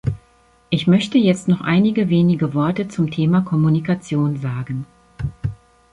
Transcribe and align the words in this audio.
Ich 0.71 0.87
möchte 0.87 1.19
jetzt 1.19 1.47
noch 1.47 1.61
einige 1.61 2.09
wenige 2.09 2.55
Worte 2.55 2.87
zum 2.87 3.11
Thema 3.11 3.41
Kommunikation 3.41 4.35
sagen. 4.37 4.87